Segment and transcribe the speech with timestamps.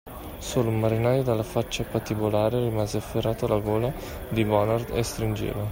[0.39, 3.93] Solo un marinaio dalla faccia patibolare rimase afferrato alla gola
[4.31, 5.63] di Bonard e stringeva